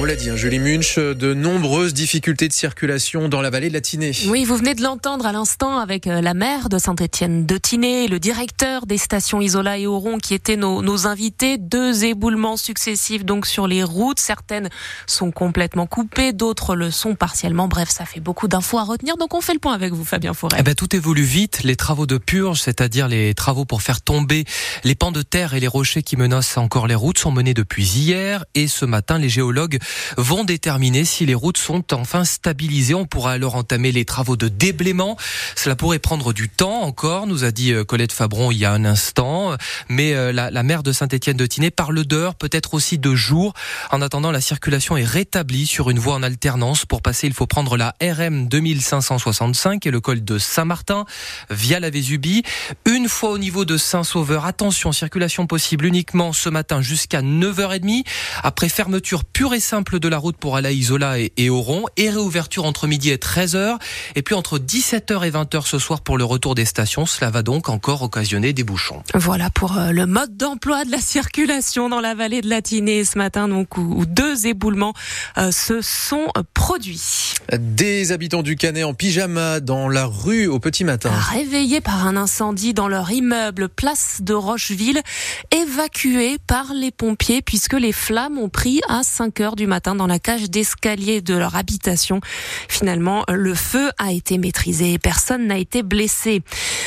On 0.00 0.04
l'a 0.04 0.14
dit, 0.14 0.30
hein, 0.30 0.36
Julie 0.36 0.60
Munch, 0.60 0.96
de 0.96 1.34
nombreuses 1.34 1.92
difficultés 1.92 2.46
de 2.46 2.52
circulation 2.52 3.28
dans 3.28 3.40
la 3.40 3.50
vallée 3.50 3.68
de 3.68 3.74
la 3.74 3.80
Tinée. 3.80 4.12
Oui, 4.28 4.44
vous 4.44 4.56
venez 4.56 4.76
de 4.76 4.82
l'entendre 4.82 5.26
à 5.26 5.32
l'instant 5.32 5.78
avec 5.78 6.06
euh, 6.06 6.20
la 6.20 6.34
maire 6.34 6.68
de 6.68 6.78
Saint-Étienne 6.78 7.46
de 7.46 7.56
Tinée, 7.56 8.06
le 8.06 8.20
directeur 8.20 8.86
des 8.86 8.96
stations 8.96 9.40
Isola 9.40 9.76
et 9.76 9.88
Oron 9.88 10.18
qui 10.18 10.34
étaient 10.34 10.54
nos, 10.54 10.82
nos 10.82 11.08
invités. 11.08 11.58
Deux 11.58 12.04
éboulements 12.04 12.56
successifs 12.56 13.24
donc 13.24 13.44
sur 13.44 13.66
les 13.66 13.82
routes. 13.82 14.20
Certaines 14.20 14.68
sont 15.08 15.32
complètement 15.32 15.88
coupées, 15.88 16.32
d'autres 16.32 16.76
le 16.76 16.92
sont 16.92 17.16
partiellement. 17.16 17.66
Bref, 17.66 17.88
ça 17.90 18.04
fait 18.04 18.20
beaucoup 18.20 18.46
d'infos 18.46 18.78
à 18.78 18.84
retenir. 18.84 19.16
Donc 19.16 19.34
on 19.34 19.40
fait 19.40 19.54
le 19.54 19.58
point 19.58 19.74
avec 19.74 19.92
vous, 19.92 20.04
Fabien 20.04 20.32
Forêt. 20.32 20.58
Eh 20.60 20.62
ben, 20.62 20.76
tout 20.76 20.94
évolue 20.94 21.24
vite. 21.24 21.64
Les 21.64 21.74
travaux 21.74 22.06
de 22.06 22.18
purge, 22.18 22.60
c'est-à-dire 22.60 23.08
les 23.08 23.34
travaux 23.34 23.64
pour 23.64 23.82
faire 23.82 24.00
tomber 24.00 24.44
les 24.84 24.94
pans 24.94 25.10
de 25.10 25.22
terre 25.22 25.54
et 25.54 25.60
les 25.60 25.66
rochers 25.66 26.04
qui 26.04 26.16
menacent 26.16 26.56
encore 26.56 26.86
les 26.86 26.94
routes, 26.94 27.18
sont 27.18 27.32
menés 27.32 27.52
depuis 27.52 27.84
hier. 27.84 28.44
Et 28.54 28.68
ce 28.68 28.84
matin, 28.84 29.18
les 29.18 29.28
géologues 29.28 29.80
vont 30.16 30.44
déterminer 30.44 31.04
si 31.04 31.26
les 31.26 31.34
routes 31.34 31.58
sont 31.58 31.94
enfin 31.94 32.24
stabilisées. 32.24 32.94
On 32.94 33.06
pourra 33.06 33.32
alors 33.32 33.54
entamer 33.54 33.92
les 33.92 34.04
travaux 34.04 34.36
de 34.36 34.48
déblaiement. 34.48 35.16
Cela 35.56 35.76
pourrait 35.76 35.98
prendre 35.98 36.32
du 36.32 36.48
temps 36.48 36.82
encore, 36.82 37.26
nous 37.26 37.44
a 37.44 37.50
dit 37.50 37.72
euh, 37.72 37.84
Colette 37.84 38.12
Fabron 38.12 38.50
il 38.50 38.58
y 38.58 38.64
a 38.64 38.72
un 38.72 38.84
instant. 38.84 39.56
Mais 39.88 40.14
euh, 40.14 40.32
la, 40.32 40.62
maire 40.62 40.82
de 40.82 40.92
Saint-Étienne 40.92 41.36
de 41.36 41.46
Tinée 41.46 41.70
parle 41.70 42.04
d'heures, 42.04 42.34
peut-être 42.34 42.74
aussi 42.74 42.98
de 42.98 43.14
jours. 43.14 43.54
En 43.90 44.02
attendant, 44.02 44.30
la 44.30 44.40
circulation 44.40 44.96
est 44.96 45.04
rétablie 45.04 45.66
sur 45.66 45.90
une 45.90 45.98
voie 45.98 46.14
en 46.14 46.22
alternance. 46.22 46.84
Pour 46.84 47.02
passer, 47.02 47.26
il 47.26 47.32
faut 47.32 47.46
prendre 47.46 47.76
la 47.76 47.94
RM 48.00 48.48
2565 48.48 49.86
et 49.86 49.90
le 49.90 50.00
col 50.00 50.24
de 50.24 50.38
Saint-Martin 50.38 51.04
via 51.50 51.80
la 51.80 51.90
Vésubie. 51.90 52.42
Une 52.86 53.08
fois 53.08 53.30
au 53.30 53.38
niveau 53.38 53.64
de 53.64 53.76
Saint-Sauveur, 53.76 54.46
attention, 54.46 54.92
circulation 54.92 55.46
possible 55.46 55.86
uniquement 55.86 56.32
ce 56.32 56.48
matin 56.48 56.82
jusqu'à 56.82 57.22
9h30. 57.22 58.04
Après 58.42 58.68
fermeture 58.68 59.24
pure 59.24 59.54
et 59.54 59.60
simple 59.68 59.98
de 59.98 60.08
la 60.08 60.16
route 60.16 60.38
pour 60.38 60.56
aller 60.56 60.68
à 60.68 60.72
Isola 60.72 61.18
et, 61.18 61.30
et 61.36 61.50
Oron 61.50 61.84
et 61.98 62.08
réouverture 62.08 62.64
entre 62.64 62.86
midi 62.86 63.10
et 63.10 63.16
13h. 63.16 63.76
Et 64.14 64.22
puis 64.22 64.34
entre 64.34 64.58
17h 64.58 65.26
et 65.26 65.30
20h 65.30 65.66
ce 65.66 65.78
soir 65.78 66.00
pour 66.00 66.16
le 66.16 66.24
retour 66.24 66.54
des 66.54 66.64
stations. 66.64 67.04
Cela 67.04 67.30
va 67.30 67.42
donc 67.42 67.68
encore 67.68 68.00
occasionner 68.00 68.54
des 68.54 68.64
bouchons. 68.64 69.02
Voilà 69.12 69.50
pour 69.50 69.76
euh, 69.76 69.90
le 69.90 70.06
mode 70.06 70.38
d'emploi 70.38 70.86
de 70.86 70.90
la 70.90 71.00
circulation 71.00 71.90
dans 71.90 72.00
la 72.00 72.14
vallée 72.14 72.40
de 72.40 72.48
la 72.48 72.62
Tinée 72.62 73.04
ce 73.04 73.18
matin, 73.18 73.46
donc 73.46 73.76
où, 73.76 73.82
où 73.82 74.06
deux 74.06 74.46
éboulements 74.46 74.94
euh, 75.36 75.50
se 75.50 75.82
sont 75.82 76.28
euh, 76.38 76.42
produits. 76.54 77.34
Des 77.52 78.10
habitants 78.12 78.42
du 78.42 78.56
Canet 78.56 78.84
en 78.84 78.94
pyjama 78.94 79.60
dans 79.60 79.90
la 79.90 80.06
rue 80.06 80.46
au 80.46 80.60
petit 80.60 80.84
matin. 80.84 81.10
Réveillés 81.12 81.82
par 81.82 82.06
un 82.06 82.16
incendie 82.16 82.72
dans 82.72 82.88
leur 82.88 83.10
immeuble 83.10 83.68
place 83.68 84.20
de 84.22 84.32
Rocheville, 84.32 85.02
évacués 85.50 86.38
par 86.46 86.72
les 86.72 86.90
pompiers 86.90 87.42
puisque 87.42 87.74
les 87.74 87.92
flammes 87.92 88.38
ont 88.38 88.48
pris 88.48 88.80
à 88.88 89.02
5 89.02 89.40
heures 89.40 89.56
du 89.58 89.66
matin 89.66 89.96
dans 89.96 90.06
la 90.06 90.20
cage 90.20 90.48
d'escalier 90.48 91.20
de 91.20 91.34
leur 91.34 91.56
habitation. 91.56 92.20
Finalement, 92.68 93.24
le 93.28 93.54
feu 93.54 93.90
a 93.98 94.12
été 94.12 94.38
maîtrisé 94.38 94.92
et 94.92 94.98
personne 94.98 95.48
n'a 95.48 95.58
été 95.58 95.82
blessé. 95.82 96.42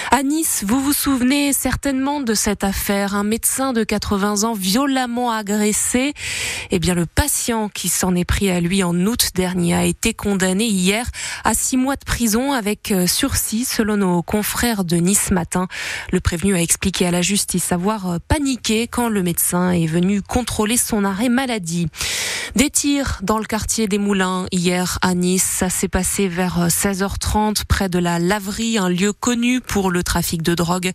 À 0.09 0.23
Nice, 0.23 0.63
vous 0.65 0.81
vous 0.81 0.93
souvenez 0.93 1.51
certainement 1.51 2.21
de 2.21 2.33
cette 2.33 2.63
affaire. 2.63 3.13
Un 3.13 3.25
médecin 3.25 3.73
de 3.73 3.83
80 3.83 4.43
ans 4.43 4.53
violemment 4.53 5.31
agressé. 5.31 6.13
Eh 6.71 6.79
bien, 6.79 6.95
le 6.95 7.05
patient 7.05 7.67
qui 7.67 7.89
s'en 7.89 8.15
est 8.15 8.23
pris 8.23 8.49
à 8.49 8.61
lui 8.61 8.83
en 8.83 8.95
août 9.05 9.31
dernier 9.35 9.75
a 9.75 9.83
été 9.83 10.13
condamné 10.13 10.65
hier 10.65 11.05
à 11.43 11.53
six 11.53 11.75
mois 11.75 11.97
de 11.97 12.05
prison 12.05 12.53
avec 12.53 12.91
euh, 12.91 13.05
sursis, 13.05 13.65
selon 13.65 13.97
nos 13.97 14.23
confrères 14.23 14.85
de 14.85 14.95
Nice 14.95 15.31
matin. 15.31 15.67
Le 16.13 16.21
prévenu 16.21 16.55
a 16.55 16.61
expliqué 16.61 17.05
à 17.05 17.11
la 17.11 17.21
justice 17.21 17.73
avoir 17.73 18.11
euh, 18.11 18.17
paniqué 18.29 18.87
quand 18.87 19.09
le 19.09 19.23
médecin 19.23 19.71
est 19.71 19.87
venu 19.87 20.21
contrôler 20.21 20.77
son 20.77 21.03
arrêt 21.03 21.27
maladie. 21.27 21.87
Des 22.55 22.69
tirs 22.69 23.19
dans 23.23 23.37
le 23.37 23.45
quartier 23.45 23.87
des 23.87 23.97
Moulins 23.97 24.45
hier 24.51 24.99
à 25.01 25.13
Nice. 25.13 25.43
Ça 25.43 25.69
s'est 25.69 25.87
passé 25.87 26.27
vers 26.27 26.67
16h30 26.67 27.63
près 27.65 27.87
de 27.87 27.97
la 27.97 28.19
laverie, 28.19 28.77
un 28.77 28.89
lieu 28.89 29.13
connu 29.13 29.61
pour 29.61 29.89
le 29.89 30.03
trafic 30.03 30.41
de 30.41 30.53
drogue. 30.53 30.91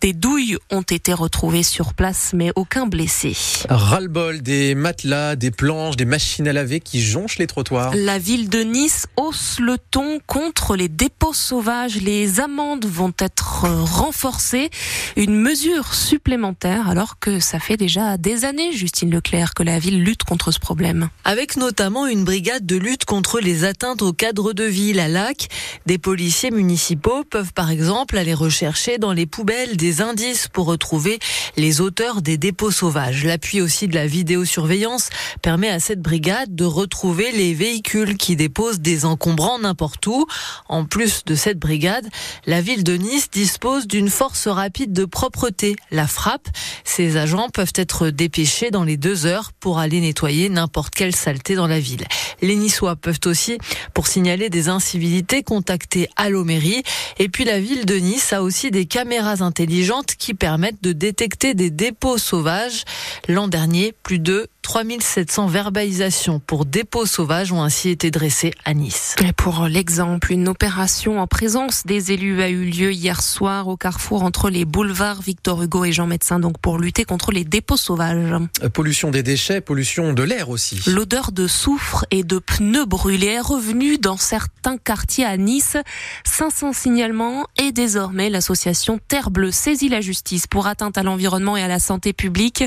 Des 0.00 0.12
douilles 0.12 0.56
ont 0.70 0.82
été 0.82 1.12
retrouvées 1.12 1.64
sur 1.64 1.94
place, 1.94 2.30
mais 2.32 2.52
aucun 2.54 2.86
blessé. 2.86 3.36
Ras-le-bol 3.68 4.40
des 4.40 4.76
matelas, 4.76 5.34
des 5.34 5.50
planches, 5.50 5.96
des 5.96 6.04
machines 6.04 6.46
à 6.46 6.52
laver 6.52 6.78
qui 6.78 7.02
jonchent 7.02 7.38
les 7.38 7.48
trottoirs. 7.48 7.92
La 7.96 8.18
ville 8.18 8.48
de 8.48 8.60
Nice 8.60 9.06
hausse 9.16 9.58
le 9.58 9.78
ton 9.78 10.20
contre 10.26 10.76
les 10.76 10.88
dépôts 10.88 11.34
sauvages. 11.34 11.96
Les 11.96 12.38
amendes 12.38 12.86
vont 12.86 13.12
être 13.18 13.64
renforcées. 13.64 14.70
Une 15.16 15.34
mesure 15.34 15.92
supplémentaire 15.92 16.88
alors 16.88 17.18
que 17.18 17.40
ça 17.40 17.58
fait 17.58 17.76
déjà 17.76 18.16
des 18.16 18.44
années, 18.44 18.72
Justine 18.72 19.10
Leclerc, 19.10 19.54
que 19.54 19.64
la 19.64 19.80
ville 19.80 20.04
lutte 20.04 20.22
contre 20.22 20.52
ce 20.52 20.60
problème. 20.60 20.99
Avec 21.24 21.56
notamment 21.56 22.06
une 22.06 22.24
brigade 22.24 22.66
de 22.66 22.76
lutte 22.76 23.04
contre 23.04 23.40
les 23.40 23.64
atteintes 23.64 24.02
au 24.02 24.12
cadre 24.12 24.52
de 24.52 24.64
vie, 24.64 24.92
la 24.92 25.08
LAC. 25.08 25.48
Des 25.86 25.98
policiers 25.98 26.50
municipaux 26.50 27.24
peuvent 27.24 27.52
par 27.52 27.70
exemple 27.70 28.18
aller 28.18 28.34
rechercher 28.34 28.98
dans 28.98 29.12
les 29.12 29.26
poubelles 29.26 29.76
des 29.76 30.00
indices 30.00 30.48
pour 30.48 30.66
retrouver 30.66 31.18
les 31.56 31.80
auteurs 31.80 32.22
des 32.22 32.36
dépôts 32.36 32.70
sauvages. 32.70 33.24
L'appui 33.24 33.60
aussi 33.60 33.88
de 33.88 33.94
la 33.94 34.06
vidéosurveillance 34.06 35.10
permet 35.42 35.68
à 35.68 35.80
cette 35.80 36.00
brigade 36.00 36.54
de 36.54 36.64
retrouver 36.64 37.32
les 37.32 37.54
véhicules 37.54 38.16
qui 38.16 38.36
déposent 38.36 38.80
des 38.80 39.04
encombrants 39.04 39.58
n'importe 39.58 40.06
où. 40.06 40.26
En 40.68 40.84
plus 40.84 41.24
de 41.24 41.34
cette 41.34 41.58
brigade, 41.58 42.08
la 42.46 42.60
ville 42.60 42.84
de 42.84 42.94
Nice 42.94 43.30
dispose 43.30 43.86
d'une 43.86 44.10
force 44.10 44.48
rapide 44.48 44.92
de 44.92 45.04
propreté, 45.04 45.76
la 45.90 46.06
frappe. 46.06 46.48
Ces 46.84 47.16
agents 47.16 47.48
peuvent 47.48 47.72
être 47.74 48.10
dépêchés 48.10 48.70
dans 48.70 48.84
les 48.84 48.96
deux 48.96 49.26
heures 49.26 49.52
pour 49.52 49.78
aller 49.78 50.00
nettoyer 50.00 50.48
n'importe 50.48 50.89
quelle 50.94 51.14
saleté 51.14 51.54
dans 51.54 51.66
la 51.66 51.80
ville. 51.80 52.04
Les 52.42 52.56
Niçois 52.56 52.96
peuvent 52.96 53.20
aussi, 53.26 53.58
pour 53.94 54.06
signaler 54.06 54.50
des 54.50 54.68
incivilités, 54.68 55.42
contacter 55.42 56.08
Allo 56.16 56.44
Mairie. 56.44 56.82
Et 57.18 57.28
puis 57.28 57.44
la 57.44 57.60
ville 57.60 57.86
de 57.86 57.96
Nice 57.96 58.32
a 58.32 58.42
aussi 58.42 58.70
des 58.70 58.86
caméras 58.86 59.42
intelligentes 59.42 60.14
qui 60.16 60.34
permettent 60.34 60.82
de 60.82 60.92
détecter 60.92 61.54
des 61.54 61.70
dépôts 61.70 62.18
sauvages. 62.18 62.84
L'an 63.28 63.48
dernier, 63.48 63.94
plus 64.02 64.18
de 64.18 64.48
3700 64.62 65.46
verbalisations 65.46 66.40
pour 66.40 66.64
dépôts 66.64 67.06
sauvages 67.06 67.52
ont 67.52 67.62
ainsi 67.62 67.88
été 67.88 68.10
dressées 68.10 68.52
à 68.64 68.74
Nice. 68.74 69.16
Et 69.24 69.32
pour 69.32 69.66
l'exemple, 69.66 70.32
une 70.32 70.48
opération 70.48 71.20
en 71.20 71.26
présence 71.26 71.84
des 71.86 72.12
élus 72.12 72.42
a 72.42 72.48
eu 72.48 72.64
lieu 72.64 72.92
hier 72.92 73.22
soir 73.22 73.68
au 73.68 73.76
carrefour 73.76 74.22
entre 74.22 74.50
les 74.50 74.64
boulevards 74.64 75.22
Victor 75.22 75.62
Hugo 75.62 75.84
et 75.84 75.92
Jean 75.92 76.06
Médecin, 76.06 76.38
donc 76.38 76.58
pour 76.58 76.78
lutter 76.78 77.04
contre 77.04 77.32
les 77.32 77.44
dépôts 77.44 77.76
sauvages. 77.76 78.34
Pollution 78.72 79.10
des 79.10 79.22
déchets, 79.22 79.60
pollution 79.60 80.12
de 80.12 80.22
l'air 80.22 80.50
aussi. 80.50 80.80
L'odeur 80.86 81.32
de 81.32 81.46
soufre 81.46 82.04
et 82.10 82.22
de 82.22 82.38
pneus 82.38 82.86
brûlés 82.86 83.26
est 83.26 83.40
revenue 83.40 83.98
dans 83.98 84.16
certains 84.16 84.76
quartiers 84.76 85.24
à 85.24 85.36
Nice. 85.36 85.76
500 86.24 86.72
signalements 86.72 87.46
et 87.56 87.72
désormais 87.72 88.30
l'association 88.30 89.00
Terre 89.08 89.30
Bleue 89.30 89.50
saisit 89.50 89.88
la 89.88 90.00
justice 90.00 90.46
pour 90.46 90.66
atteinte 90.66 90.98
à 90.98 91.02
l'environnement 91.02 91.56
et 91.56 91.62
à 91.62 91.68
la 91.68 91.78
santé 91.78 92.12
publique. 92.12 92.64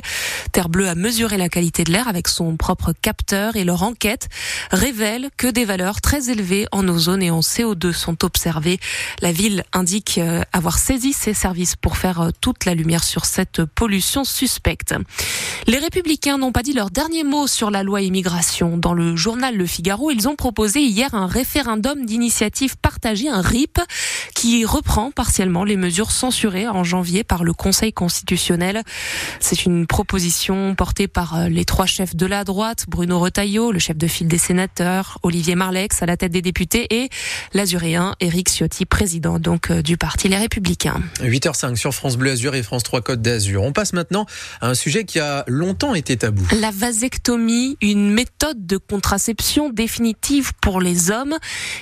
Terre 0.52 0.70
Bleue 0.70 0.88
a 0.88 0.96
mesuré 0.96 1.38
la 1.38 1.50
qualité 1.50 1.83
de 1.84 1.92
l'air 1.92 2.08
avec 2.08 2.28
son 2.28 2.58
propre 2.58 2.94
capteur 3.02 3.56
et 3.56 3.64
leur 3.64 3.84
enquête 3.84 4.30
révèle 4.72 5.30
que 5.38 5.48
des 5.48 5.66
valeurs 5.66 6.02
très 6.02 6.30
élevées 6.30 6.68
en 6.72 6.88
ozone 6.88 7.24
et 7.24 7.32
en 7.32 7.42
CO2 7.42 7.92
sont 7.92 8.24
observées. 8.24 8.80
La 9.22 9.32
ville 9.32 9.64
indique 9.74 10.20
avoir 10.52 10.78
saisi 10.78 11.14
ses 11.14 11.34
services 11.34 11.76
pour 11.76 11.98
faire 11.98 12.30
toute 12.42 12.66
la 12.66 12.74
lumière 12.74 13.04
sur 13.04 13.26
cette 13.26 13.64
pollution 13.66 14.24
suspecte. 14.24 14.94
Les 15.68 15.78
républicains 15.78 16.38
n'ont 16.38 16.52
pas 16.52 16.64
dit 16.64 16.74
leur 16.74 16.90
dernier 16.90 17.24
mot 17.24 17.48
sur 17.48 17.72
la 17.72 17.84
loi 17.84 18.02
immigration. 18.02 18.78
Dans 18.78 18.94
le 18.94 19.16
journal 19.16 19.56
Le 19.56 19.66
Figaro, 19.66 20.12
ils 20.12 20.28
ont 20.28 20.36
proposé 20.36 20.82
hier 20.82 21.14
un 21.14 21.28
référendum 21.28 22.06
d'initiative 22.06 22.78
partagée, 22.78 23.30
un 23.30 23.42
RIP, 23.42 23.80
qui 24.36 24.66
reprend 24.66 25.12
partiellement 25.12 25.64
les 25.64 25.78
mesures 25.78 26.12
censurées 26.12 26.68
en 26.68 26.84
janvier 26.84 27.24
par 27.24 27.44
le 27.44 27.54
Conseil 27.54 27.94
constitutionnel. 27.94 28.84
C'est 29.40 29.66
une 29.66 29.88
proposition 29.88 30.76
portée 30.76 31.08
par 31.08 31.50
les 31.50 31.66
trois 31.74 31.88
chefs 31.88 32.16
de 32.16 32.28
la 32.28 32.44
droite, 32.44 32.86
Bruno 32.88 33.18
Retailleau, 33.18 33.72
le 33.72 33.80
chef 33.80 33.98
de 33.98 34.06
file 34.06 34.28
des 34.28 34.38
sénateurs, 34.38 35.18
Olivier 35.24 35.56
Marlex 35.56 36.04
à 36.04 36.06
la 36.06 36.18
tête 36.18 36.32
des 36.32 36.44
députés 36.44 36.86
et 36.92 37.10
l'azuréen 37.56 38.14
Éric 38.20 38.48
Ciotti, 38.50 38.86
président 38.86 39.40
donc 39.40 39.72
du 39.72 39.98
parti 39.98 40.28
Les 40.28 40.38
Républicains. 40.38 41.02
8h05 41.22 41.76
sur 41.76 41.92
France 41.96 42.16
Bleu 42.16 42.30
Azur 42.30 42.54
et 42.54 42.62
France 42.62 42.84
3 42.84 43.02
Côte 43.02 43.24
d'Azur. 43.24 43.64
On 43.64 43.72
passe 43.72 43.94
maintenant 43.94 44.28
à 44.62 44.70
un 44.70 44.76
sujet 44.76 45.04
qui 45.04 45.18
a 45.18 45.46
longtemps 45.48 45.96
été 45.96 46.16
tabou. 46.16 46.46
La 46.62 46.70
vasectomie, 46.70 47.76
une 47.82 48.12
méthode 48.12 48.68
de 48.68 48.78
contraception 48.78 49.72
définitive 49.72 50.52
pour 50.62 50.80
les 50.80 51.10
hommes. 51.10 51.36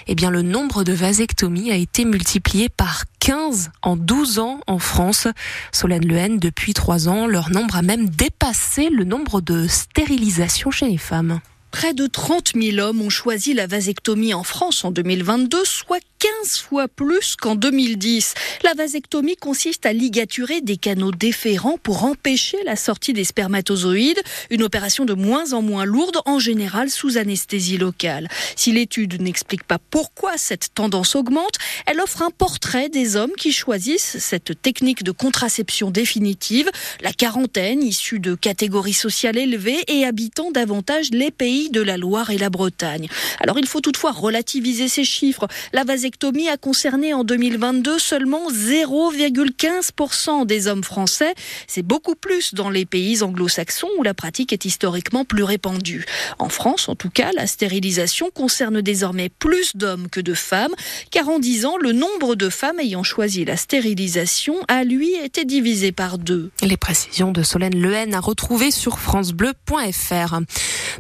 Eh 0.07 0.16
bien, 0.16 0.30
le 0.30 0.42
nombre 0.42 0.86
de 0.86 0.94
vasectomies 0.94 1.69
a 1.69 1.75
été 1.75 2.06
multiplié 2.06 2.69
par 2.69 3.04
15 3.21 3.71
en 3.83 3.95
12 3.95 4.39
ans 4.39 4.62
en 4.65 4.79
France. 4.79 5.27
Solène 5.71 6.06
Lehen, 6.06 6.39
depuis 6.39 6.73
3 6.73 7.07
ans, 7.07 7.27
leur 7.27 7.51
nombre 7.51 7.75
a 7.75 7.83
même 7.83 8.09
dépassé 8.09 8.89
le 8.89 9.03
nombre 9.03 9.41
de 9.41 9.68
stérilisations 9.68 10.71
chez 10.71 10.88
les 10.88 10.97
femmes. 10.97 11.39
Près 11.69 11.94
de 11.94 12.07
30 12.07 12.53
000 12.56 12.79
hommes 12.79 13.01
ont 13.01 13.09
choisi 13.09 13.53
la 13.53 13.68
vasectomie 13.68 14.33
en 14.33 14.44
France 14.44 14.83
en 14.83 14.91
2022, 14.91 15.63
soit 15.63 16.03
15 16.21 16.59
fois 16.59 16.88
plus 16.88 17.35
qu'en 17.35 17.56
2010. 17.56 18.35
La 18.62 18.75
vasectomie 18.75 19.38
consiste 19.38 19.88
à 19.88 19.94
ligaturer 19.94 20.62
des 20.62 20.77
canaux 20.77 21.12
déférents 21.12 21.79
pour 21.81 22.03
empêcher 22.03 22.57
la 22.63 22.75
sortie 22.75 23.13
des 23.13 23.23
spermatozoïdes, 23.23 24.21
une 24.51 24.62
opération 24.62 25.03
de 25.03 25.15
moins 25.15 25.53
en 25.53 25.63
moins 25.63 25.83
lourde, 25.83 26.19
en 26.27 26.38
général 26.38 26.91
sous 26.91 27.18
anesthésie 27.18 27.79
locale. 27.79 28.27
Si 28.56 28.71
l'étude 28.71 29.19
n'explique 29.19 29.63
pas 29.63 29.79
pourquoi 29.79 30.38
cette 30.38 30.75
tendance 30.75 31.15
augmente, 31.15 31.56
elle 31.88 32.00
offre 32.00 32.21
un 32.21 32.29
portrait 32.29 32.89
des 32.89 33.15
hommes 33.15 33.33
qui 33.35 33.51
choisissent 33.51 34.19
cette 34.19 34.62
technique 34.62 35.03
de 35.03 35.12
contraception 35.12 35.89
définitive, 35.89 36.69
la 37.01 37.13
quarantaine 37.13 37.81
issue 37.81 38.19
de 38.19 38.35
catégories 38.35 38.94
sociales 38.94 39.39
élevées 39.39 39.83
et 39.88 40.06
habitant 40.06 40.51
davantage 40.51 41.09
les 41.12 41.31
pays 41.31 41.71
de 41.71 41.81
la 41.81 41.97
Loire 41.97 42.29
et 42.29 42.38
la 42.38 42.51
Bretagne. 42.51 43.07
Alors 43.39 43.57
il 43.57 43.65
faut 43.65 43.81
toutefois 43.81 44.12
relativiser 44.12 44.88
ces 44.88 45.03
chiffres. 45.03 45.47
La 45.73 45.83
a 46.50 46.58
concerné 46.58 47.13
en 47.13 47.24
2022 47.24 48.00
seulement 48.00 48.52
0,15% 48.52 50.46
des 50.46 50.68
hommes 50.68 50.84
français. 50.84 51.34
C'est 51.68 51.81
beaucoup 51.81 52.16
plus 52.16 52.54
dans 52.54 52.69
les 52.69 52.86
pays 52.86 53.24
anglo-saxons 53.24 53.88
où 53.98 54.04
la 54.04 54.13
pratique 54.13 54.54
est 54.54 54.66
historiquement 54.66 55.25
plus 55.25 55.44
répandue. 55.44 56.06
En 56.40 56.50
France, 56.50 56.90
en 56.90 56.96
tout 56.96 57.10
cas, 57.10 57.31
la 57.36 57.48
stérilisation 57.48 58.30
concerne 58.31 58.81
désormais 58.81 59.30
plus 59.30 59.75
d'hommes 59.75 60.10
que 60.10 60.19
de 60.19 60.34
femmes, 60.34 60.74
car 61.10 61.30
en 61.30 61.40
10 61.40 61.66
ans, 61.66 61.78
le 61.78 61.92
nombre 61.92 62.36
de 62.36 62.50
femmes 62.50 62.80
ayant 62.80 63.04
choisi 63.04 63.46
la 63.46 63.57
stérilisation 63.57 64.56
a 64.68 64.84
lui 64.84 65.14
été 65.14 65.46
divisé 65.46 65.92
par 65.92 66.18
deux. 66.18 66.52
Les 66.62 66.78
précisions 66.78 67.31
de 67.31 67.44
Solène 67.44 67.81
Lehen 67.81 68.14
à 68.14 68.19
retrouver 68.19 68.72
sur 68.72 69.00
francebleu.fr. 69.00 70.40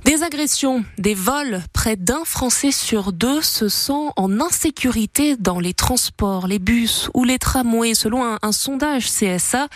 Des 0.05 0.23
agressions, 0.23 0.83
des 0.97 1.13
vols, 1.13 1.61
près 1.73 1.95
d'un 1.95 2.23
Français 2.25 2.71
sur 2.71 3.11
deux 3.11 3.41
se 3.41 3.69
sent 3.69 4.09
en 4.15 4.39
insécurité 4.39 5.35
dans 5.37 5.59
les 5.59 5.73
transports, 5.73 6.47
les 6.47 6.59
bus 6.59 7.09
ou 7.13 7.23
les 7.23 7.39
tramways, 7.39 7.93
selon 7.93 8.37
un, 8.41 8.51
sondage 8.51 9.05
CSA. 9.05 9.67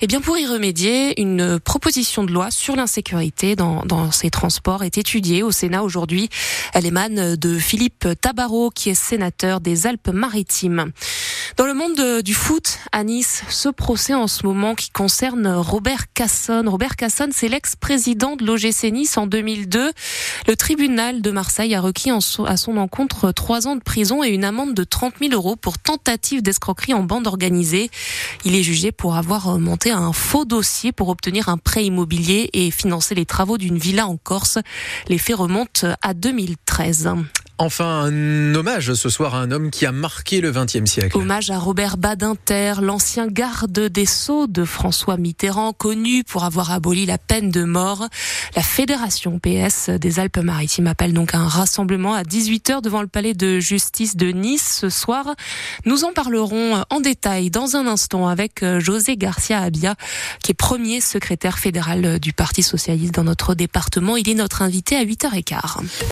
Eh 0.00 0.06
bien, 0.06 0.20
pour 0.20 0.38
y 0.38 0.46
remédier, 0.46 1.20
une 1.20 1.58
proposition 1.60 2.24
de 2.24 2.32
loi 2.32 2.50
sur 2.50 2.76
l'insécurité 2.76 3.56
dans, 3.56 3.82
dans 3.84 4.10
ces 4.12 4.30
transports 4.30 4.82
est 4.82 4.98
étudiée 4.98 5.42
au 5.42 5.50
Sénat 5.50 5.82
aujourd'hui. 5.82 6.28
Elle 6.72 6.86
émane 6.86 7.36
de 7.36 7.58
Philippe 7.58 8.08
Tabarot, 8.20 8.70
qui 8.70 8.90
est 8.90 8.94
sénateur 8.94 9.60
des 9.60 9.86
Alpes-Maritimes. 9.86 10.92
Dans 11.56 11.66
le 11.66 11.74
monde 11.74 12.22
du 12.22 12.34
foot, 12.34 12.78
à 12.90 13.04
Nice, 13.04 13.44
ce 13.48 13.68
procès 13.68 14.14
en 14.14 14.26
ce 14.26 14.46
moment 14.46 14.74
qui 14.74 14.90
concerne 14.90 15.46
Robert 15.46 16.12
Casson. 16.12 16.64
Robert 16.66 16.96
Casson, 16.96 17.28
c'est 17.32 17.48
l'ex-président 17.48 18.34
de 18.34 18.44
l'OGC 18.44 18.90
Nice 18.90 19.16
en 19.16 19.26
2002. 19.26 19.92
Le 20.48 20.56
tribunal 20.56 21.22
de 21.22 21.30
Marseille 21.30 21.74
a 21.74 21.80
requis 21.80 22.10
à 22.10 22.56
son 22.56 22.76
encontre 22.76 23.30
trois 23.30 23.68
ans 23.68 23.76
de 23.76 23.82
prison 23.82 24.24
et 24.24 24.28
une 24.28 24.44
amende 24.44 24.74
de 24.74 24.84
30 24.84 25.14
000 25.20 25.32
euros 25.32 25.54
pour 25.54 25.78
tentative 25.78 26.42
d'escroquerie 26.42 26.94
en 26.94 27.04
bande 27.04 27.26
organisée. 27.26 27.90
Il 28.44 28.56
est 28.56 28.62
jugé 28.62 28.90
pour 28.90 29.14
avoir 29.14 29.58
monté 29.58 29.90
un 29.90 30.12
faux 30.12 30.44
dossier 30.44 30.92
pour 30.92 31.08
obtenir 31.08 31.48
un 31.48 31.58
prêt 31.58 31.84
immobilier 31.84 32.50
et 32.52 32.70
financer 32.70 33.14
les 33.14 33.26
travaux 33.26 33.58
d'une 33.58 33.78
villa 33.78 34.08
en 34.08 34.16
Corse. 34.16 34.58
Les 35.08 35.18
faits 35.18 35.36
remontent 35.36 35.86
à 36.02 36.14
2013. 36.14 37.10
Enfin, 37.58 38.06
un 38.06 38.54
hommage 38.56 38.94
ce 38.94 39.08
soir 39.08 39.36
à 39.36 39.38
un 39.38 39.52
homme 39.52 39.70
qui 39.70 39.86
a 39.86 39.92
marqué 39.92 40.40
le 40.40 40.50
XXe 40.50 40.90
siècle. 40.90 41.16
Hommage 41.16 41.50
à 41.50 41.58
Robert 41.58 41.96
Badinter, 41.96 42.74
l'ancien 42.82 43.28
garde 43.28 43.78
des 43.78 44.06
Sceaux 44.06 44.48
de 44.48 44.64
François 44.64 45.16
Mitterrand, 45.16 45.72
connu 45.72 46.24
pour 46.24 46.42
avoir 46.42 46.72
aboli 46.72 47.06
la 47.06 47.16
peine 47.16 47.50
de 47.50 47.62
mort. 47.62 48.08
La 48.56 48.62
Fédération 48.62 49.38
PS 49.38 49.90
des 49.90 50.18
Alpes-Maritimes 50.18 50.88
appelle 50.88 51.12
donc 51.12 51.36
un 51.36 51.46
rassemblement 51.46 52.14
à 52.14 52.24
18h 52.24 52.82
devant 52.82 53.02
le 53.02 53.06
palais 53.06 53.34
de 53.34 53.60
justice 53.60 54.16
de 54.16 54.32
Nice 54.32 54.78
ce 54.80 54.88
soir. 54.88 55.36
Nous 55.84 56.02
en 56.02 56.12
parlerons 56.12 56.82
en 56.90 57.00
détail 57.00 57.50
dans 57.50 57.76
un 57.76 57.86
instant 57.86 58.26
avec 58.26 58.64
José 58.80 59.16
Garcia 59.16 59.60
Abia, 59.60 59.94
qui 60.42 60.50
est 60.50 60.54
premier 60.56 61.00
secrétaire 61.00 61.60
fédéral 61.60 62.18
du 62.18 62.32
Parti 62.32 62.64
socialiste 62.64 63.14
dans 63.14 63.24
notre 63.24 63.54
département. 63.54 64.16
Il 64.16 64.28
est 64.28 64.34
notre 64.34 64.62
invité 64.62 64.96
à 64.96 65.04
8h15. 65.04 66.02